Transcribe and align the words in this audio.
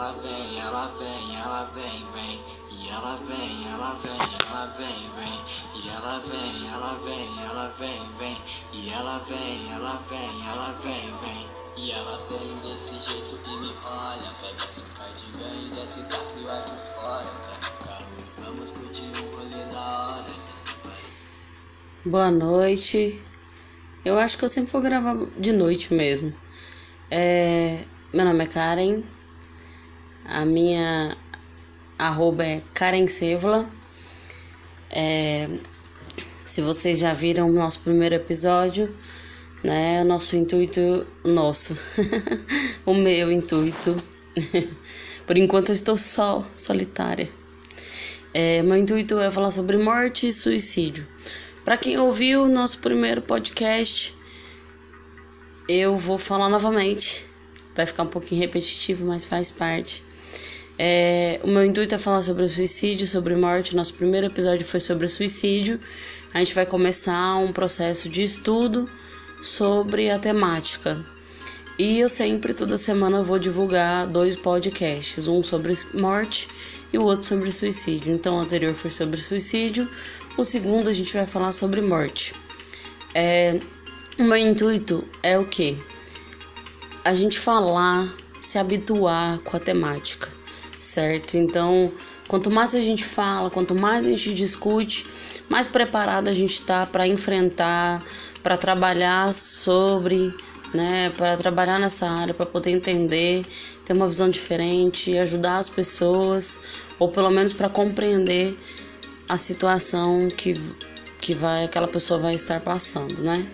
ela 0.00 0.12
vem, 0.22 0.58
ela 0.58 0.86
vem, 0.98 1.36
ela 1.36 1.70
vem, 1.74 2.06
vem. 2.14 2.40
E 2.70 2.88
ela 2.88 3.16
vem, 3.28 3.68
ela 3.70 4.00
vem, 4.02 4.18
ela 4.48 4.66
vem, 4.78 5.10
vem. 5.14 5.44
E 5.76 5.88
ela 5.90 6.18
vem, 6.20 6.68
ela 6.72 6.98
vem, 7.04 7.44
ela 7.44 7.74
vem, 7.78 8.10
vem. 8.18 8.38
E 8.72 8.88
ela 8.88 9.18
vem, 9.28 9.70
ela 9.70 10.02
vem, 10.08 10.48
ela 10.48 10.72
vem, 10.82 11.14
vem. 11.20 11.46
E 11.76 11.92
ela 11.92 12.18
vem 12.30 12.48
desse 12.60 12.94
jeito 13.10 13.36
que 13.42 13.50
me 13.50 13.74
olha. 13.84 14.30
Pega 14.40 14.72
seu 14.72 14.86
cardigan 14.96 15.50
e 15.60 15.74
desce 15.74 16.00
pra 16.04 16.18
frio 16.30 16.46
aqui 16.50 16.92
fora. 16.94 17.30
Pega 17.42 18.06
o 18.06 18.16
e 18.16 18.42
vamos 18.42 18.70
curtir 18.70 19.02
um 19.02 19.36
rolê 19.36 19.64
da 19.66 19.80
hora. 19.80 20.34
Vai. 20.82 20.96
Boa 22.06 22.30
noite. 22.30 23.22
Eu 24.02 24.18
acho 24.18 24.38
que 24.38 24.46
eu 24.46 24.48
sempre 24.48 24.72
vou 24.72 24.80
gravar 24.80 25.14
de 25.36 25.52
noite 25.52 25.92
mesmo. 25.92 26.34
É, 27.10 27.84
meu 28.14 28.24
nome 28.24 28.44
é 28.44 28.46
Karen. 28.46 29.19
A 30.30 30.44
minha 30.44 31.16
arroba 31.98 32.44
é 32.44 32.62
Karen 32.72 33.08
Sevola. 33.08 33.68
É, 34.88 35.48
se 36.44 36.62
vocês 36.62 37.00
já 37.00 37.12
viram 37.12 37.50
o 37.50 37.52
nosso 37.52 37.80
primeiro 37.80 38.14
episódio, 38.14 38.94
né? 39.64 40.02
O 40.02 40.04
nosso 40.04 40.36
intuito. 40.36 41.04
Nosso. 41.24 41.76
o 42.86 42.94
meu 42.94 43.32
intuito. 43.32 43.96
Por 45.26 45.36
enquanto 45.36 45.70
eu 45.70 45.74
estou 45.74 45.96
só, 45.96 46.46
solitária. 46.56 47.28
É, 48.32 48.62
meu 48.62 48.76
intuito 48.76 49.18
é 49.18 49.28
falar 49.30 49.50
sobre 49.50 49.76
morte 49.78 50.28
e 50.28 50.32
suicídio. 50.32 51.04
Para 51.64 51.76
quem 51.76 51.98
ouviu 51.98 52.44
o 52.44 52.48
nosso 52.48 52.78
primeiro 52.78 53.20
podcast, 53.20 54.14
eu 55.68 55.96
vou 55.96 56.18
falar 56.18 56.48
novamente. 56.48 57.26
Vai 57.74 57.84
ficar 57.84 58.04
um 58.04 58.08
pouquinho 58.08 58.40
repetitivo, 58.40 59.04
mas 59.06 59.24
faz 59.24 59.50
parte. 59.50 60.04
É, 60.82 61.38
o 61.44 61.46
meu 61.46 61.62
intuito 61.62 61.94
é 61.94 61.98
falar 61.98 62.22
sobre 62.22 62.42
o 62.42 62.48
suicídio, 62.48 63.06
sobre 63.06 63.36
morte. 63.36 63.76
Nosso 63.76 63.92
primeiro 63.92 64.28
episódio 64.28 64.64
foi 64.64 64.80
sobre 64.80 65.06
suicídio. 65.08 65.78
A 66.32 66.38
gente 66.38 66.54
vai 66.54 66.64
começar 66.64 67.36
um 67.36 67.52
processo 67.52 68.08
de 68.08 68.22
estudo 68.22 68.88
sobre 69.42 70.08
a 70.08 70.18
temática. 70.18 71.04
E 71.78 71.98
eu 71.98 72.08
sempre, 72.08 72.54
toda 72.54 72.78
semana, 72.78 73.22
vou 73.22 73.38
divulgar 73.38 74.06
dois 74.06 74.36
podcasts: 74.36 75.28
um 75.28 75.42
sobre 75.42 75.74
morte 75.92 76.48
e 76.90 76.96
o 76.96 77.02
outro 77.02 77.28
sobre 77.28 77.52
suicídio. 77.52 78.14
Então, 78.14 78.38
o 78.38 78.40
anterior 78.40 78.74
foi 78.74 78.90
sobre 78.90 79.20
suicídio, 79.20 79.86
o 80.38 80.44
segundo 80.44 80.88
a 80.88 80.94
gente 80.94 81.12
vai 81.12 81.26
falar 81.26 81.52
sobre 81.52 81.82
morte. 81.82 82.34
É, 83.14 83.60
o 84.18 84.24
meu 84.24 84.38
intuito 84.38 85.06
é 85.22 85.38
o 85.38 85.44
que? 85.44 85.76
A 87.04 87.12
gente 87.12 87.38
falar, 87.38 88.10
se 88.40 88.58
habituar 88.58 89.40
com 89.40 89.58
a 89.58 89.60
temática, 89.60 90.39
certo? 90.80 91.36
Então, 91.36 91.92
quanto 92.26 92.50
mais 92.50 92.74
a 92.74 92.80
gente 92.80 93.04
fala, 93.04 93.50
quanto 93.50 93.74
mais 93.74 94.06
a 94.06 94.10
gente 94.10 94.32
discute, 94.34 95.06
mais 95.48 95.66
preparado 95.66 96.28
a 96.28 96.32
gente 96.32 96.54
está 96.54 96.86
para 96.86 97.06
enfrentar, 97.06 98.02
para 98.42 98.56
trabalhar 98.56 99.32
sobre, 99.34 100.34
né, 100.72 101.10
para 101.10 101.36
trabalhar 101.36 101.78
nessa 101.78 102.08
área, 102.08 102.32
para 102.32 102.46
poder 102.46 102.70
entender, 102.70 103.44
ter 103.84 103.92
uma 103.92 104.08
visão 104.08 104.30
diferente, 104.30 105.16
ajudar 105.18 105.58
as 105.58 105.68
pessoas, 105.68 106.60
ou 106.98 107.08
pelo 107.10 107.30
menos 107.30 107.52
para 107.52 107.68
compreender 107.68 108.56
a 109.28 109.36
situação 109.36 110.28
que, 110.28 110.60
que 111.20 111.34
vai 111.34 111.64
aquela 111.64 111.86
pessoa 111.86 112.18
vai 112.18 112.34
estar 112.34 112.60
passando, 112.60 113.22
né? 113.22 113.46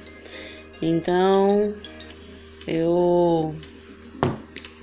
Então, 0.81 1.75
eu 2.67 3.55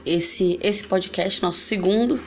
esse 0.05 0.59
esse 0.61 0.83
podcast 0.83 1.41
nosso 1.41 1.59
segundo, 1.59 2.19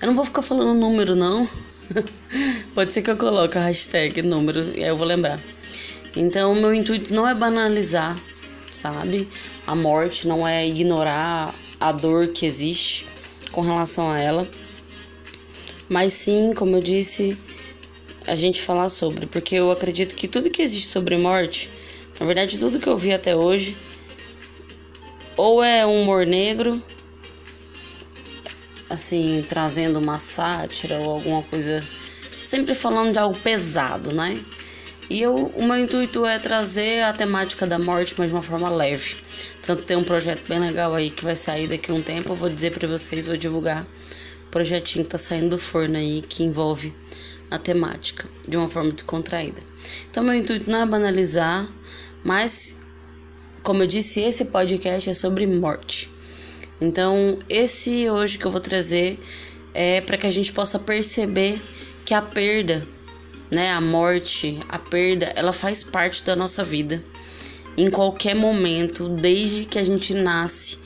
eu 0.00 0.06
não 0.06 0.14
vou 0.14 0.24
ficar 0.24 0.42
falando 0.42 0.78
número 0.78 1.14
não. 1.14 1.48
Pode 2.74 2.92
ser 2.92 3.02
que 3.02 3.10
eu 3.10 3.16
coloque 3.16 3.58
a 3.58 3.62
hashtag 3.62 4.22
número, 4.22 4.76
e 4.76 4.82
aí 4.82 4.88
eu 4.88 4.96
vou 4.96 5.06
lembrar. 5.06 5.40
Então, 6.16 6.54
meu 6.54 6.74
intuito 6.74 7.12
não 7.12 7.28
é 7.28 7.34
banalizar, 7.34 8.18
sabe? 8.70 9.28
A 9.66 9.74
morte 9.74 10.26
não 10.26 10.46
é 10.46 10.66
ignorar 10.66 11.54
a 11.78 11.92
dor 11.92 12.28
que 12.28 12.46
existe 12.46 13.06
com 13.52 13.60
relação 13.60 14.10
a 14.10 14.18
ela, 14.18 14.48
mas 15.88 16.12
sim, 16.12 16.52
como 16.54 16.76
eu 16.76 16.80
disse, 16.80 17.36
a 18.26 18.34
gente 18.34 18.60
falar 18.60 18.88
sobre, 18.88 19.26
porque 19.26 19.56
eu 19.56 19.70
acredito 19.70 20.14
que 20.14 20.28
tudo 20.28 20.50
que 20.50 20.62
existe 20.62 20.88
sobre 20.88 21.16
morte, 21.16 21.68
na 22.18 22.26
verdade, 22.26 22.58
tudo 22.58 22.78
que 22.78 22.86
eu 22.86 22.96
vi 22.96 23.12
até 23.12 23.34
hoje, 23.34 23.76
ou 25.36 25.62
é 25.62 25.84
um 25.86 26.02
humor 26.02 26.26
negro, 26.26 26.82
assim, 28.90 29.44
trazendo 29.48 30.00
uma 30.00 30.18
sátira 30.18 30.98
ou 30.98 31.12
alguma 31.12 31.42
coisa, 31.44 31.82
sempre 32.40 32.74
falando 32.74 33.12
de 33.12 33.18
algo 33.18 33.38
pesado, 33.38 34.12
né? 34.12 34.38
E 35.08 35.20
eu, 35.20 35.46
o 35.56 35.64
meu 35.64 35.78
intuito 35.78 36.26
é 36.26 36.38
trazer 36.38 37.02
a 37.02 37.12
temática 37.12 37.66
da 37.66 37.78
morte, 37.78 38.14
mas 38.18 38.28
de 38.28 38.34
uma 38.34 38.42
forma 38.42 38.68
leve. 38.68 39.16
Tanto 39.62 39.82
tem 39.82 39.96
um 39.96 40.04
projeto 40.04 40.46
bem 40.48 40.58
legal 40.60 40.94
aí 40.94 41.10
que 41.10 41.24
vai 41.24 41.34
sair 41.34 41.68
daqui 41.68 41.90
a 41.90 41.94
um 41.94 42.02
tempo, 42.02 42.32
eu 42.32 42.36
vou 42.36 42.48
dizer 42.48 42.72
para 42.72 42.86
vocês, 42.86 43.26
vou 43.26 43.36
divulgar 43.36 43.84
o 44.46 44.50
projetinho 44.50 45.04
que 45.04 45.10
tá 45.10 45.18
saindo 45.18 45.50
do 45.50 45.58
forno 45.58 45.96
aí, 45.96 46.22
que 46.22 46.42
envolve 46.42 46.94
a 47.50 47.58
temática 47.58 48.28
de 48.48 48.56
uma 48.56 48.68
forma 48.68 48.92
descontraída. 48.92 49.60
Então, 50.10 50.22
meu 50.22 50.34
intuito 50.34 50.70
não 50.70 50.80
é 50.80 50.86
banalizar, 50.86 51.66
mas, 52.22 52.76
como 53.62 53.82
eu 53.82 53.86
disse, 53.86 54.20
esse 54.20 54.44
podcast 54.46 55.10
é 55.10 55.14
sobre 55.14 55.46
morte. 55.46 56.10
Então, 56.80 57.38
esse 57.48 58.08
hoje 58.08 58.38
que 58.38 58.44
eu 58.44 58.50
vou 58.50 58.60
trazer 58.60 59.20
é 59.74 60.00
para 60.00 60.16
que 60.16 60.26
a 60.26 60.30
gente 60.30 60.52
possa 60.52 60.78
perceber 60.78 61.60
que 62.04 62.14
a 62.14 62.22
perda, 62.22 62.86
né, 63.50 63.70
a 63.70 63.80
morte, 63.80 64.58
a 64.68 64.78
perda, 64.78 65.26
ela 65.36 65.52
faz 65.52 65.82
parte 65.82 66.24
da 66.24 66.34
nossa 66.34 66.64
vida. 66.64 67.04
Em 67.76 67.90
qualquer 67.90 68.34
momento, 68.34 69.08
desde 69.08 69.64
que 69.64 69.78
a 69.78 69.82
gente 69.82 70.14
nasce, 70.14 70.78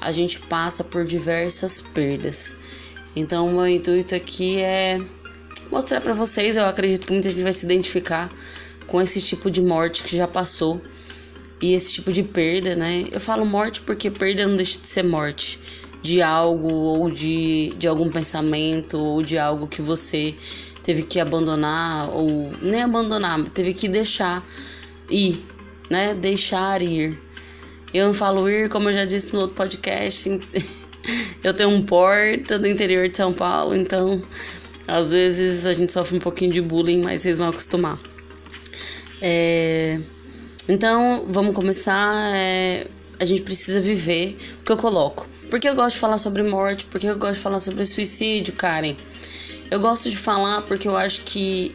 a 0.00 0.12
gente 0.12 0.38
passa 0.38 0.84
por 0.84 1.04
diversas 1.04 1.80
perdas. 1.80 2.56
Então, 3.14 3.48
o 3.48 3.52
meu 3.52 3.68
intuito 3.68 4.14
aqui 4.14 4.58
é 4.58 5.00
mostrar 5.70 6.00
para 6.00 6.14
vocês. 6.14 6.56
Eu 6.56 6.64
acredito 6.64 7.06
que 7.06 7.12
muita 7.12 7.28
gente 7.28 7.42
vai 7.42 7.52
se 7.52 7.64
identificar 7.64 8.32
com 8.86 9.00
esse 9.00 9.20
tipo 9.20 9.50
de 9.50 9.60
morte 9.60 10.02
que 10.02 10.16
já 10.16 10.26
passou 10.26 10.80
e 11.60 11.74
esse 11.74 11.94
tipo 11.94 12.12
de 12.12 12.22
perda, 12.22 12.74
né? 12.74 13.04
Eu 13.10 13.20
falo 13.20 13.44
morte 13.44 13.80
porque 13.82 14.10
perda 14.10 14.46
não 14.46 14.56
deixa 14.56 14.78
de 14.78 14.88
ser 14.88 15.04
morte 15.04 15.58
de 16.02 16.22
algo 16.22 16.72
ou 16.72 17.10
de, 17.10 17.74
de 17.76 17.86
algum 17.86 18.10
pensamento 18.10 18.98
ou 18.98 19.22
de 19.22 19.36
algo 19.36 19.66
que 19.66 19.82
você 19.82 20.34
teve 20.82 21.02
que 21.02 21.20
abandonar 21.20 22.10
ou 22.10 22.50
nem 22.62 22.82
abandonar, 22.82 23.42
teve 23.50 23.74
que 23.74 23.88
deixar 23.88 24.44
ir, 25.10 25.44
né? 25.90 26.14
Deixar 26.14 26.80
ir. 26.80 27.18
Eu 27.92 28.06
não 28.06 28.14
falo 28.14 28.48
ir, 28.48 28.68
como 28.68 28.88
eu 28.88 28.94
já 28.94 29.04
disse 29.04 29.32
no 29.32 29.40
outro 29.40 29.56
podcast. 29.56 30.28
Eu 31.42 31.54
tenho 31.54 31.70
um 31.70 31.82
porta 31.82 32.58
do 32.58 32.66
interior 32.66 33.08
de 33.08 33.16
São 33.16 33.32
Paulo, 33.32 33.74
então 33.74 34.22
às 34.86 35.12
vezes 35.12 35.64
a 35.64 35.72
gente 35.72 35.90
sofre 35.90 36.16
um 36.16 36.20
pouquinho 36.20 36.52
de 36.52 36.60
bullying, 36.60 37.00
mas 37.00 37.22
vocês 37.22 37.38
vão 37.38 37.48
acostumar. 37.48 37.98
É... 39.22 39.98
Então, 40.68 41.26
vamos 41.28 41.54
começar. 41.54 42.36
É... 42.36 42.86
A 43.18 43.24
gente 43.24 43.42
precisa 43.42 43.80
viver 43.80 44.38
o 44.60 44.64
que 44.64 44.72
eu 44.72 44.76
coloco. 44.76 45.28
Por 45.50 45.60
que 45.60 45.68
eu 45.68 45.74
gosto 45.74 45.96
de 45.96 46.00
falar 46.00 46.16
sobre 46.16 46.42
morte? 46.42 46.86
Por 46.86 47.00
que 47.00 47.06
eu 47.06 47.18
gosto 47.18 47.34
de 47.34 47.40
falar 47.40 47.60
sobre 47.60 47.84
suicídio, 47.84 48.54
Karen? 48.54 48.96
Eu 49.70 49.78
gosto 49.78 50.08
de 50.08 50.16
falar 50.16 50.62
porque 50.62 50.88
eu 50.88 50.96
acho 50.96 51.20
que 51.22 51.74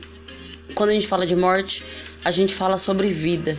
quando 0.74 0.90
a 0.90 0.94
gente 0.94 1.08
fala 1.08 1.26
de 1.26 1.36
morte, 1.36 1.84
a 2.24 2.32
gente 2.32 2.54
fala 2.54 2.78
sobre 2.78 3.10
vida. 3.10 3.58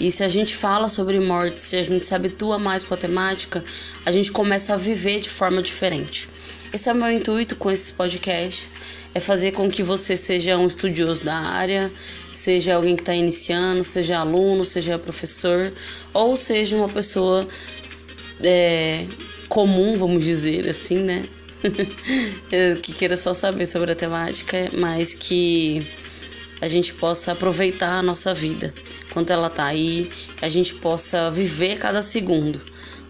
E 0.00 0.10
se 0.10 0.22
a 0.22 0.28
gente 0.28 0.54
fala 0.54 0.88
sobre 0.88 1.18
morte, 1.18 1.60
se 1.60 1.76
a 1.76 1.82
gente 1.82 2.06
se 2.06 2.14
habitua 2.14 2.58
mais 2.58 2.82
com 2.82 2.94
a 2.94 2.96
temática, 2.96 3.64
a 4.06 4.12
gente 4.12 4.30
começa 4.30 4.74
a 4.74 4.76
viver 4.76 5.20
de 5.20 5.28
forma 5.28 5.60
diferente. 5.60 6.28
Esse 6.72 6.88
é 6.88 6.92
o 6.92 6.96
meu 6.96 7.10
intuito 7.10 7.56
com 7.56 7.70
esses 7.70 7.90
podcasts, 7.90 8.74
é 9.14 9.20
fazer 9.20 9.52
com 9.52 9.70
que 9.70 9.82
você 9.82 10.16
seja 10.16 10.56
um 10.56 10.66
estudioso 10.66 11.24
da 11.24 11.34
área, 11.34 11.90
seja 12.32 12.74
alguém 12.74 12.96
que 12.96 13.02
está 13.02 13.14
iniciando, 13.14 13.82
seja 13.82 14.18
aluno, 14.18 14.64
seja 14.64 14.98
professor, 14.98 15.72
ou 16.12 16.36
seja 16.36 16.76
uma 16.76 16.88
pessoa 16.88 17.46
é, 18.42 19.06
comum, 19.48 19.96
vamos 19.96 20.24
dizer 20.24 20.68
assim, 20.68 20.98
né? 20.98 21.24
que 22.82 22.92
queira 22.92 23.16
só 23.16 23.32
saber 23.32 23.66
sobre 23.66 23.92
a 23.92 23.96
temática, 23.96 24.68
mas 24.78 25.12
que 25.14 25.86
a 26.60 26.68
gente 26.68 26.94
possa 26.94 27.32
aproveitar 27.32 27.98
a 27.98 28.02
nossa 28.02 28.32
vida 28.32 28.72
quando 29.12 29.30
ela 29.30 29.48
tá 29.48 29.64
aí, 29.64 30.10
que 30.36 30.44
a 30.44 30.48
gente 30.48 30.74
possa 30.74 31.30
viver 31.30 31.78
cada 31.78 32.02
segundo, 32.02 32.60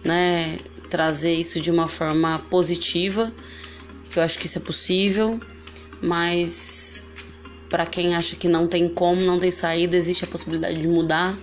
né? 0.04 0.58
Trazer 0.88 1.34
isso 1.34 1.60
de 1.60 1.70
uma 1.70 1.86
forma 1.86 2.38
positiva, 2.50 3.32
que 4.10 4.18
eu 4.18 4.22
acho 4.22 4.38
que 4.38 4.46
isso 4.46 4.58
é 4.58 4.60
possível, 4.62 5.38
mas 6.00 7.04
para 7.68 7.84
quem 7.84 8.14
acha 8.14 8.36
que 8.36 8.48
não 8.48 8.66
tem 8.66 8.88
como, 8.88 9.20
não 9.20 9.38
tem 9.38 9.50
saída, 9.50 9.96
existe 9.96 10.24
a 10.24 10.26
possibilidade 10.26 10.80
de 10.80 10.88
mudar. 10.88 11.36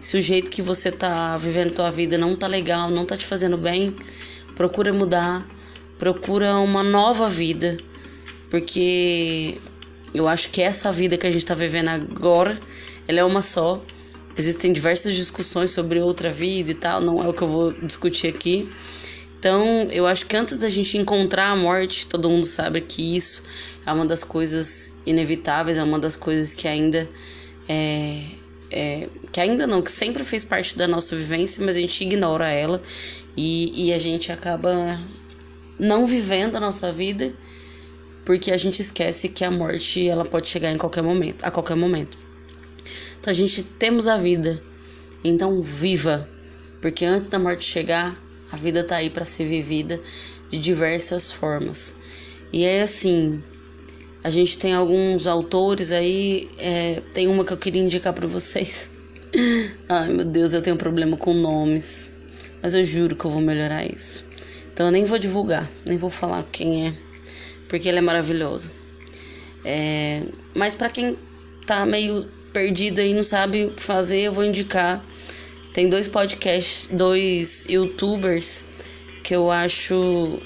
Se 0.00 0.16
o 0.16 0.20
jeito 0.20 0.50
que 0.50 0.60
você 0.60 0.92
tá 0.92 1.36
vivendo 1.38 1.72
tua 1.72 1.90
vida 1.90 2.18
não 2.18 2.36
tá 2.36 2.46
legal, 2.46 2.90
não 2.90 3.04
tá 3.04 3.16
te 3.16 3.24
fazendo 3.24 3.56
bem, 3.56 3.96
procura 4.54 4.92
mudar, 4.92 5.46
procura 5.98 6.58
uma 6.58 6.82
nova 6.82 7.28
vida, 7.28 7.78
porque 8.50 9.58
eu 10.12 10.28
acho 10.28 10.50
que 10.50 10.62
essa 10.62 10.92
vida 10.92 11.16
que 11.16 11.26
a 11.26 11.30
gente 11.30 11.42
está 11.42 11.54
vivendo 11.54 11.88
agora, 11.88 12.58
ela 13.08 13.20
é 13.20 13.24
uma 13.24 13.42
só. 13.42 13.82
Existem 14.36 14.72
diversas 14.72 15.14
discussões 15.14 15.70
sobre 15.70 16.00
outra 16.00 16.30
vida 16.30 16.70
e 16.70 16.74
tal, 16.74 17.00
não 17.00 17.22
é 17.22 17.28
o 17.28 17.32
que 17.32 17.42
eu 17.42 17.48
vou 17.48 17.72
discutir 17.72 18.28
aqui. 18.28 18.70
Então, 19.46 19.86
eu 19.92 20.08
acho 20.08 20.26
que 20.26 20.36
antes 20.36 20.56
da 20.56 20.68
gente 20.68 20.98
encontrar 20.98 21.50
a 21.52 21.54
morte, 21.54 22.08
todo 22.08 22.28
mundo 22.28 22.44
sabe 22.44 22.80
que 22.80 23.16
isso 23.16 23.44
é 23.86 23.92
uma 23.92 24.04
das 24.04 24.24
coisas 24.24 24.92
inevitáveis, 25.06 25.78
é 25.78 25.84
uma 25.84 26.00
das 26.00 26.16
coisas 26.16 26.52
que 26.52 26.66
ainda 26.66 27.08
é, 27.68 28.22
é, 28.72 29.08
que 29.30 29.40
ainda 29.40 29.64
não, 29.64 29.80
que 29.82 29.92
sempre 29.92 30.24
fez 30.24 30.44
parte 30.44 30.76
da 30.76 30.88
nossa 30.88 31.14
vivência, 31.14 31.64
mas 31.64 31.76
a 31.76 31.80
gente 31.80 32.02
ignora 32.02 32.48
ela 32.48 32.82
e, 33.36 33.86
e 33.86 33.92
a 33.92 33.98
gente 33.98 34.32
acaba 34.32 34.98
não 35.78 36.08
vivendo 36.08 36.56
a 36.56 36.60
nossa 36.60 36.90
vida 36.90 37.32
porque 38.24 38.50
a 38.50 38.56
gente 38.56 38.82
esquece 38.82 39.28
que 39.28 39.44
a 39.44 39.50
morte 39.52 40.08
ela 40.08 40.24
pode 40.24 40.48
chegar 40.48 40.72
em 40.72 40.76
qualquer 40.76 41.04
momento, 41.04 41.44
a 41.44 41.52
qualquer 41.52 41.76
momento. 41.76 42.18
Então 43.20 43.30
a 43.30 43.34
gente 43.34 43.62
temos 43.62 44.08
a 44.08 44.16
vida, 44.16 44.60
então 45.22 45.62
viva, 45.62 46.28
porque 46.82 47.04
antes 47.04 47.28
da 47.28 47.38
morte 47.38 47.62
chegar, 47.62 48.25
a 48.50 48.56
vida 48.56 48.84
tá 48.84 48.96
aí 48.96 49.10
para 49.10 49.24
ser 49.24 49.46
vivida 49.46 50.00
de 50.50 50.58
diversas 50.58 51.32
formas. 51.32 51.96
E 52.52 52.64
é 52.64 52.82
assim, 52.82 53.42
a 54.22 54.30
gente 54.30 54.58
tem 54.58 54.72
alguns 54.72 55.26
autores 55.26 55.92
aí, 55.92 56.48
é, 56.58 57.02
tem 57.12 57.28
uma 57.28 57.44
que 57.44 57.52
eu 57.52 57.56
queria 57.56 57.82
indicar 57.82 58.12
para 58.12 58.26
vocês. 58.26 58.90
Ai 59.88 60.12
meu 60.12 60.24
Deus, 60.24 60.52
eu 60.52 60.62
tenho 60.62 60.76
problema 60.76 61.16
com 61.16 61.34
nomes, 61.34 62.10
mas 62.62 62.74
eu 62.74 62.84
juro 62.84 63.16
que 63.16 63.24
eu 63.24 63.30
vou 63.30 63.40
melhorar 63.40 63.84
isso. 63.84 64.24
Então 64.72 64.86
eu 64.86 64.92
nem 64.92 65.04
vou 65.04 65.18
divulgar, 65.18 65.70
nem 65.84 65.96
vou 65.96 66.10
falar 66.10 66.42
quem 66.44 66.88
é, 66.88 66.94
porque 67.68 67.88
ele 67.88 67.98
é 67.98 68.02
maravilhoso. 68.02 68.70
É, 69.64 70.22
mas 70.54 70.74
para 70.74 70.88
quem 70.88 71.16
tá 71.66 71.84
meio 71.84 72.26
perdido 72.52 73.00
aí, 73.00 73.12
não 73.12 73.22
sabe 73.22 73.66
o 73.66 73.70
que 73.72 73.82
fazer, 73.82 74.20
eu 74.20 74.32
vou 74.32 74.44
indicar. 74.44 75.04
Tem 75.76 75.90
dois 75.90 76.08
podcasts, 76.08 76.88
dois 76.90 77.66
youtubers 77.68 78.64
que 79.22 79.36
eu 79.36 79.50
acho 79.50 80.40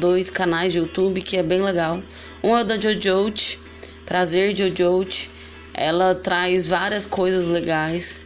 dois 0.00 0.30
canais 0.30 0.72
de 0.72 0.78
YouTube 0.78 1.20
que 1.20 1.36
é 1.36 1.42
bem 1.42 1.60
legal. 1.60 2.02
Um 2.42 2.56
é 2.56 2.62
o 2.62 2.64
da 2.64 2.78
Jojote, 2.78 3.60
Prazer 4.06 4.56
Jojote. 4.56 5.30
Ela 5.74 6.14
traz 6.14 6.66
várias 6.66 7.04
coisas 7.04 7.46
legais. 7.46 8.22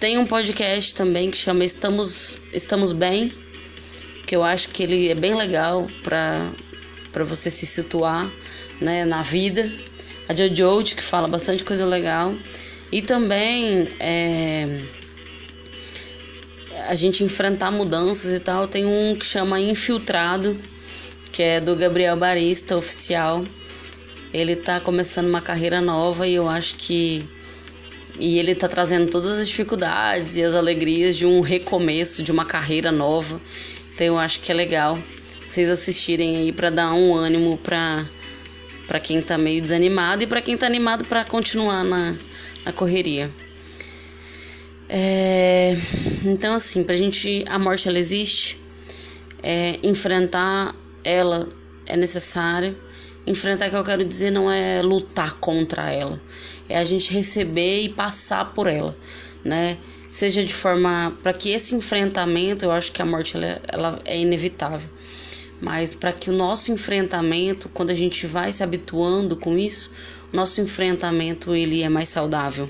Tem 0.00 0.18
um 0.18 0.26
podcast 0.26 0.92
também 0.92 1.30
que 1.30 1.36
chama 1.36 1.64
Estamos 1.64 2.40
Estamos 2.52 2.90
Bem, 2.90 3.32
que 4.26 4.34
eu 4.34 4.42
acho 4.42 4.70
que 4.70 4.82
ele 4.82 5.08
é 5.08 5.14
bem 5.14 5.36
legal 5.36 5.86
para 6.02 6.50
para 7.12 7.22
você 7.22 7.48
se 7.48 7.64
situar, 7.64 8.28
né, 8.80 9.04
na 9.04 9.22
vida. 9.22 9.72
A 10.28 10.34
Jojote 10.34 10.96
que 10.96 11.02
fala 11.02 11.28
bastante 11.28 11.62
coisa 11.62 11.86
legal. 11.86 12.34
E 12.90 13.00
também 13.00 13.88
é, 14.00 14.80
a 16.92 16.94
gente 16.94 17.24
enfrentar 17.24 17.70
mudanças 17.70 18.34
e 18.34 18.38
tal. 18.38 18.68
Tem 18.68 18.84
um 18.84 19.16
que 19.16 19.24
chama 19.24 19.58
Infiltrado, 19.58 20.54
que 21.32 21.42
é 21.42 21.58
do 21.58 21.74
Gabriel 21.74 22.18
Barista, 22.18 22.76
oficial. 22.76 23.42
Ele 24.30 24.54
tá 24.54 24.78
começando 24.78 25.26
uma 25.26 25.40
carreira 25.40 25.80
nova 25.80 26.26
e 26.28 26.34
eu 26.34 26.46
acho 26.50 26.74
que. 26.74 27.24
E 28.18 28.38
ele 28.38 28.54
tá 28.54 28.68
trazendo 28.68 29.10
todas 29.10 29.40
as 29.40 29.48
dificuldades 29.48 30.36
e 30.36 30.42
as 30.42 30.54
alegrias 30.54 31.16
de 31.16 31.24
um 31.24 31.40
recomeço, 31.40 32.22
de 32.22 32.30
uma 32.30 32.44
carreira 32.44 32.92
nova. 32.92 33.40
Então 33.94 34.06
eu 34.06 34.18
acho 34.18 34.40
que 34.40 34.52
é 34.52 34.54
legal 34.54 34.98
vocês 35.46 35.70
assistirem 35.70 36.36
aí 36.36 36.52
para 36.52 36.68
dar 36.68 36.92
um 36.92 37.14
ânimo 37.14 37.56
para 37.56 38.04
para 38.86 39.00
quem 39.00 39.22
tá 39.22 39.38
meio 39.38 39.62
desanimado 39.62 40.24
e 40.24 40.26
para 40.26 40.42
quem 40.42 40.58
tá 40.58 40.66
animado 40.66 41.06
para 41.06 41.24
continuar 41.24 41.84
na, 41.84 42.14
na 42.66 42.72
correria. 42.74 43.30
É, 44.94 45.74
então 46.22 46.52
assim, 46.52 46.84
pra 46.84 46.94
gente 46.94 47.46
a 47.48 47.58
morte 47.58 47.88
ela 47.88 47.98
existe, 47.98 48.60
é, 49.42 49.78
enfrentar 49.82 50.76
ela 51.02 51.48
é 51.86 51.96
necessária. 51.96 52.76
Enfrentar 53.26 53.70
que 53.70 53.76
eu 53.76 53.84
quero 53.84 54.04
dizer 54.04 54.30
não 54.30 54.50
é 54.50 54.82
lutar 54.82 55.32
contra 55.34 55.90
ela, 55.90 56.20
é 56.68 56.76
a 56.76 56.84
gente 56.84 57.10
receber 57.10 57.84
e 57.84 57.88
passar 57.88 58.52
por 58.52 58.66
ela, 58.66 58.94
né? 59.42 59.78
Seja 60.10 60.44
de 60.44 60.52
forma 60.52 61.16
para 61.22 61.32
que 61.32 61.50
esse 61.50 61.74
enfrentamento, 61.74 62.64
eu 62.64 62.72
acho 62.72 62.92
que 62.92 63.00
a 63.00 63.06
morte 63.06 63.36
ela, 63.36 63.62
ela 63.68 64.00
é 64.04 64.20
inevitável, 64.20 64.90
mas 65.58 65.94
para 65.94 66.12
que 66.12 66.28
o 66.28 66.34
nosso 66.34 66.70
enfrentamento, 66.70 67.70
quando 67.70 67.90
a 67.90 67.94
gente 67.94 68.26
vai 68.26 68.52
se 68.52 68.62
habituando 68.62 69.36
com 69.36 69.56
isso, 69.56 69.90
o 70.32 70.36
nosso 70.36 70.60
enfrentamento 70.60 71.54
ele 71.54 71.82
é 71.82 71.88
mais 71.88 72.10
saudável. 72.10 72.68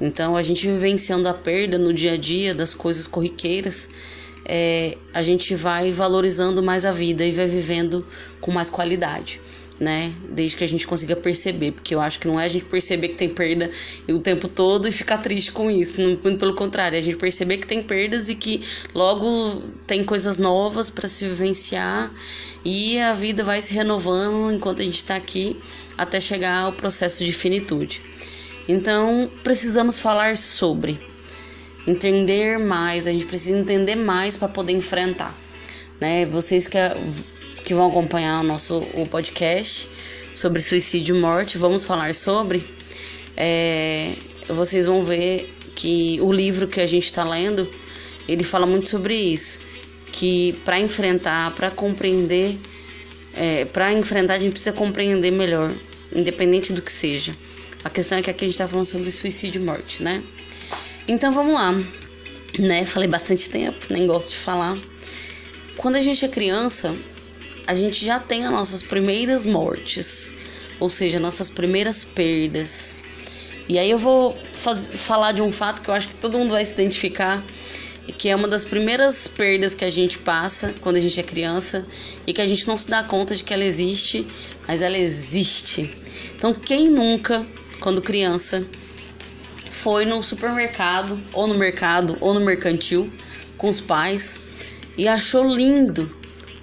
Então, 0.00 0.36
a 0.36 0.42
gente 0.42 0.66
vivenciando 0.66 1.28
a 1.28 1.34
perda 1.34 1.78
no 1.78 1.92
dia 1.92 2.12
a 2.12 2.16
dia 2.16 2.54
das 2.54 2.74
coisas 2.74 3.06
corriqueiras, 3.06 3.88
é, 4.44 4.96
a 5.12 5.22
gente 5.22 5.54
vai 5.54 5.90
valorizando 5.90 6.62
mais 6.62 6.84
a 6.84 6.92
vida 6.92 7.24
e 7.24 7.32
vai 7.32 7.46
vivendo 7.46 8.06
com 8.40 8.52
mais 8.52 8.70
qualidade, 8.70 9.40
né? 9.80 10.12
Desde 10.30 10.56
que 10.56 10.62
a 10.62 10.68
gente 10.68 10.86
consiga 10.86 11.16
perceber, 11.16 11.72
porque 11.72 11.94
eu 11.94 12.00
acho 12.00 12.20
que 12.20 12.28
não 12.28 12.38
é 12.38 12.44
a 12.44 12.48
gente 12.48 12.64
perceber 12.66 13.08
que 13.08 13.16
tem 13.16 13.28
perda 13.28 13.68
o 14.08 14.18
tempo 14.20 14.46
todo 14.46 14.86
e 14.86 14.92
ficar 14.92 15.18
triste 15.18 15.50
com 15.50 15.68
isso, 15.68 16.00
muito 16.00 16.36
pelo 16.38 16.54
contrário, 16.54 16.94
é 16.94 16.98
a 16.98 17.02
gente 17.02 17.16
perceber 17.16 17.56
que 17.56 17.66
tem 17.66 17.82
perdas 17.82 18.28
e 18.28 18.36
que 18.36 18.60
logo 18.94 19.62
tem 19.86 20.04
coisas 20.04 20.38
novas 20.38 20.90
para 20.90 21.08
se 21.08 21.26
vivenciar 21.26 22.12
e 22.64 23.00
a 23.00 23.12
vida 23.12 23.42
vai 23.42 23.60
se 23.60 23.72
renovando 23.72 24.52
enquanto 24.52 24.80
a 24.80 24.84
gente 24.84 24.98
está 24.98 25.16
aqui 25.16 25.56
até 25.98 26.20
chegar 26.20 26.60
ao 26.60 26.72
processo 26.72 27.24
de 27.24 27.32
finitude. 27.32 28.00
Então, 28.68 29.30
precisamos 29.44 30.00
falar 30.00 30.36
sobre 30.36 30.98
entender 31.86 32.58
mais, 32.58 33.06
a 33.06 33.12
gente 33.12 33.26
precisa 33.26 33.56
entender 33.56 33.94
mais 33.94 34.36
para 34.36 34.48
poder 34.48 34.72
enfrentar, 34.72 35.32
né? 36.00 36.26
Vocês 36.26 36.66
que, 36.66 36.78
que 37.64 37.72
vão 37.72 37.86
acompanhar 37.86 38.40
o 38.40 38.42
nosso 38.42 38.78
o 38.94 39.06
podcast 39.08 39.88
sobre 40.34 40.60
suicídio 40.60 41.14
e 41.14 41.20
morte, 41.20 41.56
vamos 41.56 41.84
falar 41.84 42.12
sobre. 42.14 42.64
É, 43.36 44.14
vocês 44.48 44.86
vão 44.86 45.00
ver 45.02 45.48
que 45.76 46.18
o 46.20 46.32
livro 46.32 46.66
que 46.66 46.80
a 46.80 46.86
gente 46.86 47.04
está 47.04 47.22
lendo, 47.22 47.70
ele 48.26 48.42
fala 48.42 48.66
muito 48.66 48.88
sobre 48.88 49.14
isso, 49.14 49.60
que 50.10 50.54
para 50.64 50.80
enfrentar, 50.80 51.54
para 51.54 51.70
compreender, 51.70 52.58
é, 53.32 53.64
para 53.66 53.92
enfrentar 53.92 54.34
a 54.34 54.38
gente 54.40 54.52
precisa 54.52 54.72
compreender 54.72 55.30
melhor, 55.30 55.72
independente 56.12 56.72
do 56.72 56.82
que 56.82 56.90
seja. 56.90 57.32
A 57.86 57.88
questão 57.88 58.18
é 58.18 58.22
que 58.22 58.28
aqui 58.28 58.44
a 58.44 58.48
gente 58.48 58.54
está 58.54 58.66
falando 58.66 58.86
sobre 58.86 59.12
suicídio 59.12 59.62
e 59.62 59.64
morte, 59.64 60.02
né? 60.02 60.20
Então 61.06 61.30
vamos 61.30 61.54
lá, 61.54 61.72
né? 62.58 62.84
Falei 62.84 63.08
bastante 63.08 63.48
tempo, 63.48 63.86
nem 63.90 64.08
gosto 64.08 64.32
de 64.32 64.38
falar. 64.38 64.76
Quando 65.76 65.94
a 65.94 66.00
gente 66.00 66.24
é 66.24 66.28
criança, 66.28 66.92
a 67.64 67.74
gente 67.74 68.04
já 68.04 68.18
tem 68.18 68.44
as 68.44 68.50
nossas 68.50 68.82
primeiras 68.82 69.46
mortes, 69.46 70.34
ou 70.80 70.90
seja, 70.90 71.20
nossas 71.20 71.48
primeiras 71.48 72.02
perdas. 72.02 72.98
E 73.68 73.78
aí 73.78 73.88
eu 73.88 73.98
vou 73.98 74.36
faz, 74.52 74.90
falar 74.92 75.30
de 75.30 75.40
um 75.40 75.52
fato 75.52 75.80
que 75.80 75.88
eu 75.88 75.94
acho 75.94 76.08
que 76.08 76.16
todo 76.16 76.36
mundo 76.36 76.50
vai 76.50 76.64
se 76.64 76.72
identificar, 76.72 77.40
que 78.18 78.28
é 78.28 78.34
uma 78.34 78.48
das 78.48 78.64
primeiras 78.64 79.28
perdas 79.28 79.76
que 79.76 79.84
a 79.84 79.90
gente 79.90 80.18
passa 80.18 80.74
quando 80.80 80.96
a 80.96 81.00
gente 81.00 81.20
é 81.20 81.22
criança 81.22 81.86
e 82.26 82.32
que 82.32 82.42
a 82.42 82.46
gente 82.48 82.66
não 82.66 82.76
se 82.76 82.88
dá 82.88 83.04
conta 83.04 83.36
de 83.36 83.44
que 83.44 83.54
ela 83.54 83.64
existe, 83.64 84.26
mas 84.66 84.82
ela 84.82 84.98
existe. 84.98 85.88
Então, 86.36 86.52
quem 86.52 86.90
nunca, 86.90 87.46
quando 87.86 88.02
criança, 88.02 88.66
foi 89.70 90.04
no 90.04 90.20
supermercado, 90.20 91.16
ou 91.32 91.46
no 91.46 91.54
mercado, 91.54 92.18
ou 92.20 92.34
no 92.34 92.40
mercantil, 92.40 93.08
com 93.56 93.68
os 93.68 93.80
pais 93.80 94.40
e 94.98 95.06
achou 95.06 95.54
lindo, 95.54 96.12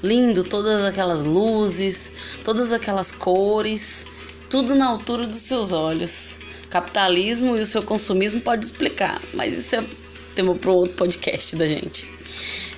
lindo 0.03 0.43
todas 0.43 0.83
aquelas 0.83 1.23
luzes, 1.23 2.11
todas 2.43 2.73
aquelas 2.73 3.09
cores, 3.09 4.05
tudo 4.49 4.75
na 4.75 4.85
altura 4.85 5.25
dos 5.25 5.37
seus 5.37 5.71
olhos. 5.71 6.41
Capitalismo 6.69 7.55
e 7.55 7.61
o 7.61 7.65
seu 7.65 7.83
consumismo 7.83 8.41
pode 8.41 8.65
explicar, 8.65 9.21
mas 9.33 9.57
isso 9.57 9.77
é 9.77 9.83
tema 10.35 10.53
para 10.55 10.71
outro 10.71 10.93
podcast 10.95 11.55
da 11.55 11.65
gente. 11.65 12.05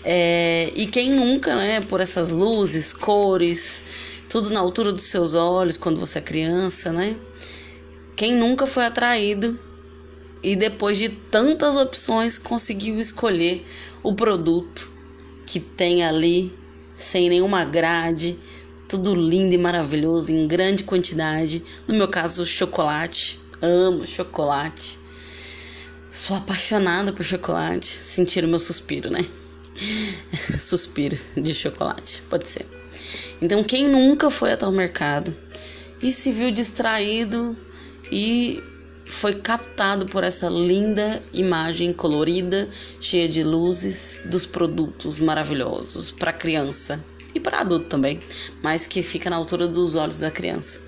É, 0.03 0.71
e 0.75 0.85
quem 0.85 1.11
nunca, 1.11 1.55
né, 1.55 1.81
por 1.81 1.99
essas 1.99 2.29
luzes, 2.29 2.93
cores, 2.93 3.83
tudo 4.29 4.51
na 4.51 4.59
altura 4.59 4.93
dos 4.93 5.05
seus 5.05 5.33
olhos 5.33 5.77
quando 5.77 5.99
você 5.99 6.19
é 6.19 6.21
criança, 6.21 6.93
né? 6.93 7.15
Quem 8.15 8.33
nunca 8.35 8.65
foi 8.65 8.85
atraído 8.85 9.59
e 10.41 10.55
depois 10.55 10.97
de 10.97 11.09
tantas 11.09 11.75
opções 11.75 12.39
conseguiu 12.39 12.99
escolher 12.99 13.65
o 14.03 14.13
produto 14.13 14.89
que 15.45 15.59
tem 15.59 16.03
ali 16.03 16.53
sem 16.95 17.29
nenhuma 17.29 17.65
grade, 17.65 18.39
tudo 18.87 19.13
lindo 19.13 19.53
e 19.53 19.57
maravilhoso 19.57 20.31
em 20.31 20.47
grande 20.47 20.83
quantidade. 20.83 21.63
No 21.87 21.95
meu 21.95 22.07
caso, 22.07 22.45
chocolate. 22.45 23.39
Amo 23.61 24.05
chocolate. 24.05 24.97
Sou 26.09 26.37
apaixonada 26.37 27.11
por 27.11 27.25
chocolate. 27.25 27.87
Sentir 27.87 28.45
o 28.45 28.47
meu 28.47 28.59
suspiro, 28.59 29.09
né? 29.09 29.25
suspiro 30.57 31.17
de 31.35 31.53
chocolate, 31.53 32.21
pode 32.29 32.47
ser. 32.47 32.65
Então, 33.41 33.63
quem 33.63 33.89
nunca 33.89 34.29
foi 34.29 34.53
até 34.53 34.65
o 34.65 34.71
mercado 34.71 35.35
e 36.01 36.11
se 36.11 36.31
viu 36.31 36.51
distraído 36.51 37.57
e 38.11 38.63
foi 39.05 39.35
captado 39.35 40.07
por 40.07 40.23
essa 40.23 40.49
linda 40.49 41.21
imagem 41.31 41.93
colorida, 41.93 42.67
cheia 42.99 43.27
de 43.27 43.43
luzes 43.43 44.21
dos 44.25 44.45
produtos 44.45 45.19
maravilhosos 45.19 46.11
para 46.11 46.33
criança 46.33 47.03
e 47.33 47.39
para 47.39 47.59
adulto 47.59 47.85
também, 47.85 48.19
mas 48.63 48.87
que 48.87 49.03
fica 49.03 49.29
na 49.29 49.35
altura 49.35 49.67
dos 49.67 49.95
olhos 49.95 50.19
da 50.19 50.31
criança. 50.31 50.81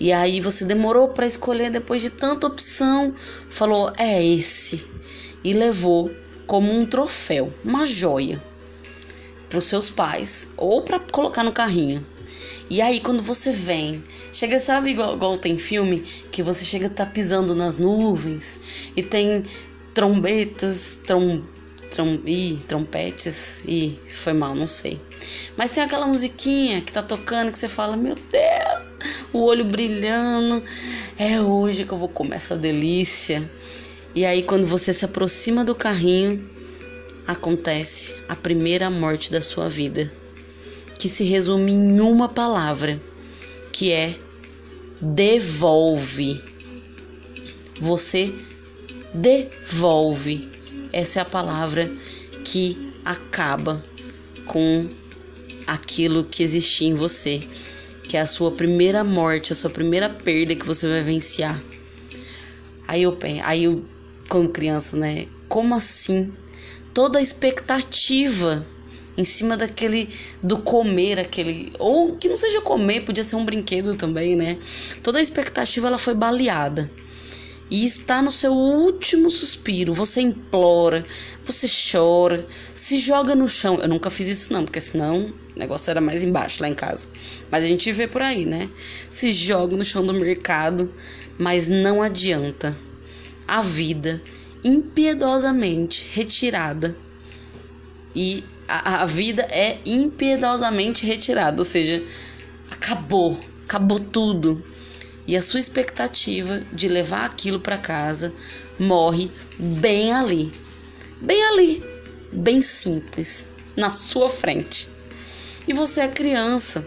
E 0.00 0.12
aí 0.12 0.40
você 0.40 0.64
demorou 0.64 1.08
para 1.08 1.26
escolher 1.26 1.70
depois 1.70 2.02
de 2.02 2.10
tanta 2.10 2.46
opção, 2.46 3.14
falou 3.50 3.92
é 3.96 4.24
esse 4.24 4.84
e 5.42 5.52
levou 5.52 6.10
como 6.46 6.72
um 6.72 6.86
troféu, 6.86 7.52
uma 7.64 7.84
joia 7.84 8.42
para 9.48 9.58
os 9.58 9.64
seus 9.64 9.90
pais 9.90 10.52
ou 10.56 10.82
para 10.82 10.98
colocar 10.98 11.42
no 11.42 11.52
carrinho. 11.52 12.04
E 12.70 12.82
aí 12.82 13.00
quando 13.00 13.22
você 13.22 13.50
vem, 13.50 14.02
chega, 14.32 14.60
sabe 14.60 14.90
igual, 14.90 15.14
igual 15.14 15.36
tem 15.38 15.56
filme 15.56 16.00
que 16.30 16.42
você 16.42 16.64
chega 16.64 16.90
tá 16.90 17.06
pisando 17.06 17.54
nas 17.54 17.78
nuvens 17.78 18.90
e 18.94 19.02
tem 19.02 19.44
trombetas, 19.94 21.00
trom, 21.06 21.42
trom, 21.90 22.20
ih, 22.26 22.58
trompetes, 22.68 23.62
e 23.66 23.98
foi 24.14 24.32
mal, 24.32 24.54
não 24.54 24.68
sei. 24.68 25.00
Mas 25.56 25.70
tem 25.70 25.82
aquela 25.82 26.06
musiquinha 26.06 26.80
que 26.80 26.92
tá 26.92 27.02
tocando 27.02 27.50
que 27.50 27.58
você 27.58 27.68
fala, 27.68 27.96
meu 27.96 28.14
Deus, 28.14 28.94
o 29.32 29.40
olho 29.40 29.64
brilhando, 29.64 30.62
é 31.18 31.40
hoje 31.40 31.84
que 31.84 31.92
eu 31.92 31.98
vou 31.98 32.08
comer 32.08 32.36
essa 32.36 32.54
delícia. 32.54 33.50
E 34.14 34.24
aí 34.24 34.42
quando 34.42 34.66
você 34.66 34.92
se 34.92 35.04
aproxima 35.04 35.64
do 35.64 35.74
carrinho, 35.74 36.48
acontece 37.28 38.16
a 38.26 38.34
primeira 38.34 38.88
morte 38.88 39.30
da 39.30 39.42
sua 39.42 39.68
vida, 39.68 40.10
que 40.98 41.10
se 41.10 41.24
resume 41.24 41.72
em 41.72 42.00
uma 42.00 42.26
palavra, 42.26 42.98
que 43.70 43.92
é 43.92 44.16
devolve. 44.98 46.42
Você 47.78 48.34
devolve. 49.12 50.48
Essa 50.90 51.18
é 51.18 51.22
a 51.22 51.26
palavra 51.26 51.92
que 52.44 52.94
acaba 53.04 53.84
com 54.46 54.88
aquilo 55.66 56.24
que 56.24 56.42
existia 56.42 56.88
em 56.88 56.94
você, 56.94 57.46
que 58.08 58.16
é 58.16 58.20
a 58.20 58.26
sua 58.26 58.52
primeira 58.52 59.04
morte, 59.04 59.52
a 59.52 59.54
sua 59.54 59.68
primeira 59.68 60.08
perda 60.08 60.56
que 60.56 60.66
você 60.66 60.88
vai 60.88 61.00
vivenciar. 61.00 61.62
Aí 62.88 63.02
eu, 63.02 63.18
aí 63.44 63.64
eu 63.64 63.84
como 64.30 64.48
criança, 64.48 64.96
né? 64.96 65.26
Como 65.46 65.74
assim 65.74 66.32
toda 66.98 67.20
a 67.20 67.22
expectativa 67.22 68.66
em 69.16 69.22
cima 69.22 69.56
daquele 69.56 70.08
do 70.42 70.58
comer 70.58 71.20
aquele 71.20 71.72
ou 71.78 72.16
que 72.16 72.28
não 72.28 72.34
seja 72.34 72.60
comer 72.60 73.04
podia 73.04 73.22
ser 73.22 73.36
um 73.36 73.44
brinquedo 73.44 73.94
também 73.94 74.34
né? 74.34 74.58
Toda 75.00 75.20
a 75.20 75.22
expectativa 75.22 75.86
ela 75.86 75.96
foi 75.96 76.12
baleada. 76.12 76.90
E 77.70 77.86
está 77.86 78.20
no 78.20 78.32
seu 78.32 78.52
último 78.52 79.30
suspiro. 79.30 79.94
Você 79.94 80.20
implora 80.20 81.06
você 81.44 81.68
chora 81.68 82.44
se 82.74 82.98
joga 82.98 83.36
no 83.36 83.48
chão. 83.48 83.78
Eu 83.80 83.88
nunca 83.88 84.10
fiz 84.10 84.26
isso 84.26 84.52
não 84.52 84.64
porque 84.64 84.80
senão 84.80 85.20
o 85.20 85.58
negócio 85.58 85.92
era 85.92 86.00
mais 86.00 86.24
embaixo 86.24 86.60
lá 86.60 86.68
em 86.68 86.74
casa. 86.74 87.08
Mas 87.48 87.62
a 87.62 87.68
gente 87.68 87.92
vê 87.92 88.08
por 88.08 88.22
aí 88.22 88.44
né? 88.44 88.68
Se 89.08 89.30
joga 89.30 89.76
no 89.76 89.84
chão 89.84 90.04
do 90.04 90.12
mercado 90.12 90.92
mas 91.38 91.68
não 91.68 92.02
adianta. 92.02 92.76
A 93.46 93.60
vida 93.60 94.20
impiedosamente 94.68 96.06
retirada 96.12 96.94
e 98.14 98.44
a, 98.66 99.02
a 99.02 99.04
vida 99.06 99.42
é 99.50 99.78
impiedosamente 99.84 101.06
retirada, 101.06 101.58
ou 101.58 101.64
seja, 101.64 102.04
acabou, 102.70 103.40
acabou 103.64 103.98
tudo. 103.98 104.62
E 105.26 105.36
a 105.36 105.42
sua 105.42 105.60
expectativa 105.60 106.62
de 106.72 106.88
levar 106.88 107.24
aquilo 107.24 107.60
para 107.60 107.78
casa 107.78 108.32
morre 108.78 109.30
bem 109.58 110.12
ali, 110.12 110.52
bem 111.20 111.42
ali, 111.44 111.84
bem 112.32 112.60
simples, 112.60 113.48
na 113.76 113.90
sua 113.90 114.28
frente. 114.28 114.88
E 115.66 115.72
você 115.72 116.02
é 116.02 116.08
criança, 116.08 116.86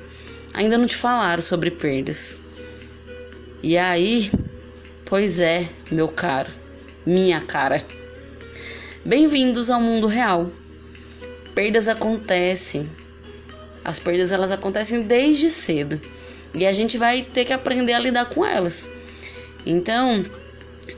ainda 0.53 0.77
não 0.77 0.88
te 0.88 0.95
falaram 0.95 1.41
sobre 1.41 1.71
perdas. 1.71 2.38
E 3.61 3.77
aí, 3.77 4.31
pois 5.05 5.39
é, 5.39 5.67
meu 5.91 6.07
caro, 6.07 6.61
minha 7.05 7.41
cara. 7.41 7.84
Bem-vindos 9.03 9.70
ao 9.70 9.81
mundo 9.81 10.08
real. 10.08 10.51
Perdas 11.55 11.88
acontecem. 11.88 12.88
As 13.84 14.00
perdas 14.00 14.31
elas 14.31 14.51
acontecem 14.51 15.01
desde 15.01 15.50
cedo 15.50 16.00
e 16.53 16.65
a 16.65 16.72
gente 16.72 16.98
vai 16.98 17.24
ter 17.24 17.46
que 17.46 17.53
aprender 17.53 17.93
a 17.93 18.00
lidar 18.00 18.25
com 18.25 18.46
elas. 18.46 18.89
Então, 19.65 20.24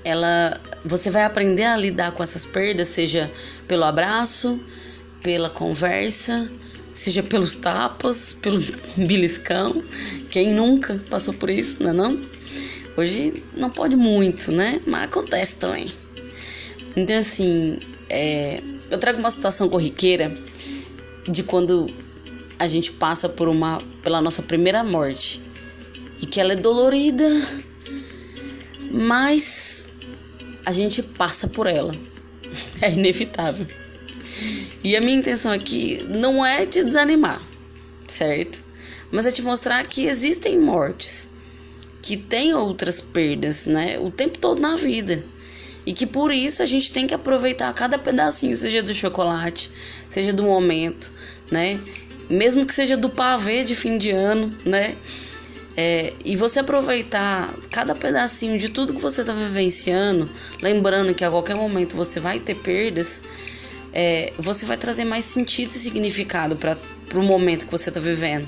ela 0.03 0.59
você 0.83 1.09
vai 1.09 1.23
aprender 1.23 1.63
a 1.63 1.77
lidar 1.77 2.11
com 2.11 2.21
essas 2.21 2.45
perdas, 2.45 2.89
seja 2.89 3.31
pelo 3.69 3.85
abraço, 3.85 4.59
pela 5.21 5.49
conversa, 5.49 6.51
seja 6.93 7.23
pelos 7.23 7.55
tapas, 7.55 8.33
pelo 8.41 8.61
beliscão. 9.07 9.81
Quem 10.29 10.53
nunca 10.53 11.01
passou 11.09 11.33
por 11.33 11.49
isso, 11.49 11.81
não 11.81 11.91
é 11.91 11.93
não? 11.93 12.33
Hoje 12.95 13.43
não 13.55 13.69
pode 13.69 13.95
muito, 13.95 14.51
né? 14.51 14.81
Mas 14.85 15.03
acontece 15.03 15.55
também. 15.55 15.91
Então, 16.95 17.17
assim, 17.17 17.79
é, 18.09 18.61
eu 18.89 18.97
trago 18.99 19.17
uma 19.19 19.31
situação 19.31 19.67
corriqueira 19.67 20.37
de 21.27 21.41
quando 21.43 21.89
a 22.59 22.67
gente 22.67 22.91
passa 22.91 23.27
por 23.27 23.47
uma 23.47 23.81
pela 24.03 24.21
nossa 24.21 24.43
primeira 24.43 24.83
morte 24.83 25.41
e 26.21 26.25
que 26.25 26.39
ela 26.39 26.53
é 26.53 26.55
dolorida, 26.55 27.27
mas 28.91 29.87
a 30.65 30.71
gente 30.71 31.01
passa 31.01 31.47
por 31.47 31.67
ela. 31.67 31.95
É 32.81 32.91
inevitável. 32.91 33.65
E 34.83 34.95
a 34.95 35.01
minha 35.01 35.17
intenção 35.17 35.51
aqui 35.51 36.05
não 36.07 36.45
é 36.45 36.65
te 36.67 36.83
desanimar, 36.83 37.41
certo? 38.07 38.61
Mas 39.11 39.25
é 39.25 39.31
te 39.31 39.41
mostrar 39.41 39.87
que 39.87 40.05
existem 40.05 40.59
mortes 40.59 41.29
que 42.03 42.17
tem 42.17 42.53
outras 42.53 42.99
perdas, 42.99 43.65
né? 43.65 43.97
O 43.97 44.11
tempo 44.11 44.37
todo 44.37 44.61
na 44.61 44.75
vida. 44.75 45.23
E 45.85 45.93
que 45.93 46.05
por 46.05 46.31
isso 46.31 46.61
a 46.61 46.65
gente 46.65 46.91
tem 46.91 47.07
que 47.07 47.13
aproveitar 47.13 47.73
cada 47.73 47.97
pedacinho, 47.97 48.55
seja 48.55 48.83
do 48.83 48.93
chocolate, 48.93 49.71
seja 50.09 50.33
do 50.33 50.43
momento, 50.43 51.11
né? 51.49 51.79
Mesmo 52.29 52.65
que 52.65 52.73
seja 52.73 52.97
do 52.97 53.09
pavê 53.09 53.63
de 53.63 53.73
fim 53.73 53.97
de 53.97 54.11
ano, 54.11 54.53
né? 54.65 54.95
É, 55.77 56.13
e 56.23 56.35
você 56.35 56.59
aproveitar 56.59 57.51
cada 57.71 57.95
pedacinho 57.95 58.59
de 58.59 58.67
tudo 58.69 58.93
que 58.93 59.01
você 59.01 59.21
está 59.21 59.33
vivenciando, 59.33 60.29
lembrando 60.61 61.13
que 61.15 61.23
a 61.23 61.31
qualquer 61.31 61.55
momento 61.55 61.95
você 61.95 62.19
vai 62.19 62.39
ter 62.39 62.55
perdas, 62.55 63.23
é, 63.93 64.33
você 64.37 64.65
vai 64.65 64.75
trazer 64.75 65.05
mais 65.05 65.23
sentido 65.23 65.71
e 65.71 65.73
significado 65.73 66.57
para 66.57 66.77
o 67.15 67.23
momento 67.23 67.65
que 67.65 67.71
você 67.71 67.89
está 67.89 67.99
vivendo, 67.99 68.47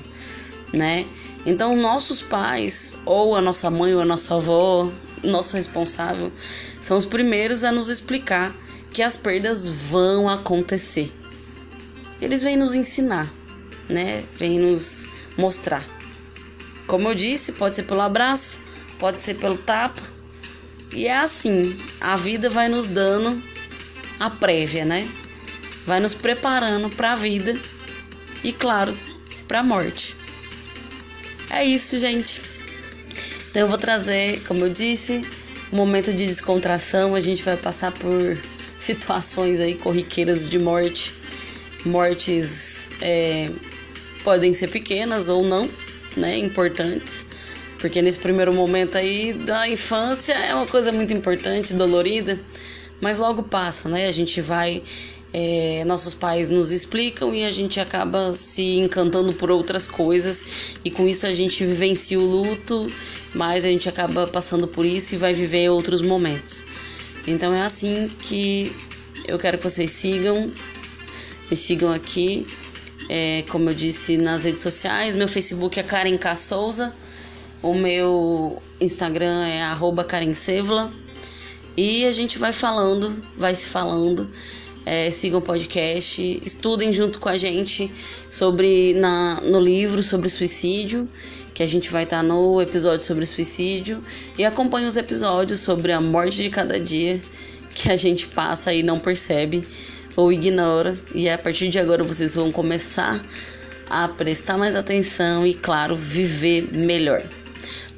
né? 0.72 1.06
Então, 1.46 1.76
nossos 1.76 2.20
pais, 2.20 2.96
ou 3.06 3.36
a 3.36 3.40
nossa 3.40 3.70
mãe, 3.70 3.94
ou 3.94 4.00
a 4.00 4.04
nossa 4.04 4.34
avó, 4.34 4.90
nosso 5.22 5.56
responsável, 5.56 6.32
são 6.80 6.96
os 6.96 7.06
primeiros 7.06 7.62
a 7.62 7.70
nos 7.70 7.88
explicar 7.88 8.52
que 8.92 9.00
as 9.00 9.16
perdas 9.16 9.68
vão 9.68 10.28
acontecer. 10.28 11.08
Eles 12.20 12.42
vêm 12.42 12.56
nos 12.56 12.74
ensinar, 12.74 13.32
né? 13.88 14.24
Vêm 14.36 14.58
nos 14.58 15.06
mostrar. 15.38 15.86
Como 16.88 17.08
eu 17.08 17.14
disse, 17.14 17.52
pode 17.52 17.76
ser 17.76 17.84
pelo 17.84 18.00
abraço, 18.00 18.58
pode 18.98 19.20
ser 19.20 19.34
pelo 19.34 19.56
tapa. 19.56 20.02
E 20.92 21.06
é 21.06 21.16
assim, 21.16 21.78
a 22.00 22.16
vida 22.16 22.50
vai 22.50 22.68
nos 22.68 22.88
dando 22.88 23.40
a 24.18 24.30
prévia, 24.30 24.84
né? 24.84 25.08
Vai 25.84 26.00
nos 26.00 26.14
preparando 26.14 26.90
para 26.90 27.12
a 27.12 27.16
vida 27.16 27.56
e, 28.42 28.52
claro, 28.52 28.98
para 29.46 29.60
a 29.60 29.62
morte. 29.62 30.25
É 31.50 31.64
isso, 31.64 31.98
gente. 31.98 32.42
Então 33.50 33.62
eu 33.62 33.68
vou 33.68 33.78
trazer, 33.78 34.42
como 34.44 34.64
eu 34.64 34.70
disse, 34.70 35.24
um 35.72 35.76
momento 35.76 36.12
de 36.12 36.26
descontração. 36.26 37.14
A 37.14 37.20
gente 37.20 37.42
vai 37.42 37.56
passar 37.56 37.92
por 37.92 38.38
situações 38.78 39.60
aí 39.60 39.74
corriqueiras 39.74 40.48
de 40.48 40.58
morte. 40.58 41.14
Mortes 41.84 42.90
é, 43.00 43.50
podem 44.24 44.52
ser 44.52 44.68
pequenas 44.68 45.28
ou 45.28 45.44
não, 45.44 45.70
né? 46.16 46.36
Importantes. 46.38 47.26
Porque 47.78 48.02
nesse 48.02 48.18
primeiro 48.18 48.52
momento 48.52 48.98
aí 48.98 49.32
da 49.32 49.68
infância 49.68 50.32
é 50.32 50.54
uma 50.54 50.66
coisa 50.66 50.90
muito 50.90 51.12
importante, 51.12 51.74
dolorida, 51.74 52.38
mas 53.00 53.18
logo 53.18 53.42
passa, 53.42 53.88
né? 53.88 54.06
A 54.06 54.12
gente 54.12 54.40
vai 54.40 54.82
é, 55.38 55.84
nossos 55.84 56.14
pais 56.14 56.48
nos 56.48 56.72
explicam 56.72 57.34
e 57.34 57.44
a 57.44 57.50
gente 57.50 57.78
acaba 57.78 58.32
se 58.32 58.78
encantando 58.78 59.34
por 59.34 59.50
outras 59.50 59.86
coisas 59.86 60.78
e 60.82 60.90
com 60.90 61.06
isso 61.06 61.26
a 61.26 61.32
gente 61.34 61.62
vivencia 61.62 62.18
o 62.18 62.24
luto, 62.24 62.90
mas 63.34 63.62
a 63.66 63.68
gente 63.68 63.86
acaba 63.86 64.26
passando 64.26 64.66
por 64.66 64.86
isso 64.86 65.14
e 65.14 65.18
vai 65.18 65.34
viver 65.34 65.68
outros 65.68 66.00
momentos. 66.00 66.64
Então 67.26 67.52
é 67.52 67.60
assim 67.60 68.10
que 68.22 68.74
eu 69.28 69.38
quero 69.38 69.58
que 69.58 69.64
vocês 69.64 69.90
sigam 69.90 70.50
Me 71.50 71.56
sigam 71.56 71.92
aqui, 71.92 72.46
é, 73.10 73.44
como 73.50 73.68
eu 73.68 73.74
disse, 73.74 74.16
nas 74.16 74.44
redes 74.44 74.62
sociais. 74.62 75.14
Meu 75.14 75.28
Facebook 75.28 75.78
é 75.78 75.82
Karen 75.82 76.16
K. 76.16 76.34
Souza. 76.34 76.94
O 77.62 77.74
meu 77.74 78.62
Instagram 78.80 79.44
é 79.44 79.62
arroba 79.62 80.02
Karen 80.02 80.32
Sevla. 80.32 80.90
E 81.76 82.06
a 82.06 82.12
gente 82.12 82.38
vai 82.38 82.54
falando, 82.54 83.22
vai 83.36 83.54
se 83.54 83.66
falando. 83.66 84.30
É, 84.88 85.10
sigam 85.10 85.40
o 85.40 85.42
podcast, 85.42 86.40
estudem 86.46 86.92
junto 86.92 87.18
com 87.18 87.28
a 87.28 87.36
gente 87.36 87.90
sobre 88.30 88.94
na, 88.94 89.40
no 89.40 89.58
livro 89.58 90.00
sobre 90.00 90.28
suicídio, 90.28 91.08
que 91.52 91.60
a 91.60 91.66
gente 91.66 91.90
vai 91.90 92.04
estar 92.04 92.18
tá 92.18 92.22
no 92.22 92.62
episódio 92.62 93.04
sobre 93.04 93.26
suicídio, 93.26 94.00
e 94.38 94.44
acompanhem 94.44 94.86
os 94.86 94.96
episódios 94.96 95.58
sobre 95.58 95.90
a 95.90 96.00
morte 96.00 96.40
de 96.40 96.50
cada 96.50 96.78
dia 96.78 97.20
que 97.74 97.90
a 97.90 97.96
gente 97.96 98.28
passa 98.28 98.72
e 98.72 98.84
não 98.84 99.00
percebe 99.00 99.66
ou 100.16 100.32
ignora. 100.32 100.96
E 101.12 101.28
a 101.28 101.36
partir 101.36 101.68
de 101.68 101.80
agora 101.80 102.04
vocês 102.04 102.36
vão 102.36 102.52
começar 102.52 103.24
a 103.90 104.08
prestar 104.08 104.56
mais 104.56 104.76
atenção 104.76 105.46
e, 105.46 105.52
claro, 105.52 105.96
viver 105.96 106.72
melhor. 106.72 107.22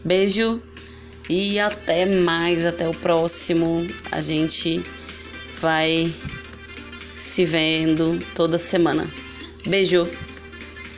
Beijo 0.04 0.62
e 1.28 1.58
até 1.58 2.06
mais, 2.06 2.64
até 2.64 2.88
o 2.88 2.94
próximo. 2.94 3.86
A 4.10 4.22
gente 4.22 4.82
vai 5.60 6.10
se 7.18 7.44
vendo 7.44 8.18
toda 8.34 8.56
semana. 8.58 9.06
Beijo! 9.66 10.08